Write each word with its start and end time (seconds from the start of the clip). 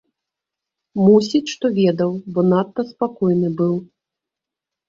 Мусіць, 1.07 1.51
што 1.53 1.71
ведаў, 1.79 2.11
бо 2.37 2.47
надта 2.51 2.81
спакойны 2.93 3.49
быў. 3.61 3.75